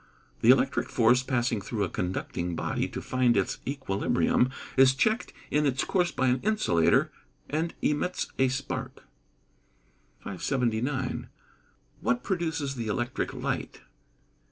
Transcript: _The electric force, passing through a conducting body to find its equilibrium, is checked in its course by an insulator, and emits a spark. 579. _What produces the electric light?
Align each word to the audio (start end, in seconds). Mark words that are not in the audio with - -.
_The 0.41 0.49
electric 0.49 0.89
force, 0.89 1.21
passing 1.21 1.61
through 1.61 1.83
a 1.83 1.87
conducting 1.87 2.55
body 2.55 2.87
to 2.87 3.03
find 3.03 3.37
its 3.37 3.59
equilibrium, 3.67 4.49
is 4.75 4.95
checked 4.95 5.31
in 5.51 5.67
its 5.67 5.83
course 5.83 6.11
by 6.11 6.29
an 6.29 6.39
insulator, 6.41 7.11
and 7.47 7.75
emits 7.83 8.31
a 8.39 8.47
spark. 8.47 9.03
579. 10.21 11.29
_What 12.03 12.23
produces 12.23 12.73
the 12.73 12.87
electric 12.87 13.31
light? 13.31 13.81